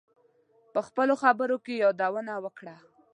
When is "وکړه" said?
2.43-2.75